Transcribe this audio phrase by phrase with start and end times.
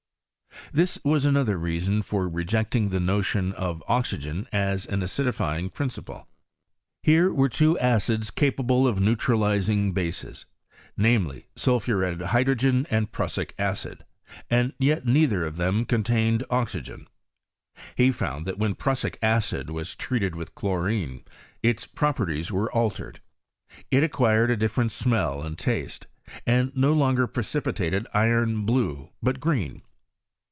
[0.73, 6.29] This was another reason for rejecting the notion of oxygen as an acidifying principle.
[7.03, 10.45] Here were two acids capable of neutralizing bases,
[10.95, 14.05] namely, sul phuretted hydrogen and prussic acid,
[14.49, 17.07] and yet nei ther of them contained oxygen.
[17.95, 21.25] He found that when prussic acid was treated with chlorine,
[21.63, 23.19] its properties were altered;
[23.89, 26.07] it acquired a difTerent smell and taste,
[26.45, 29.81] and no longer precipitated iron blue, but green.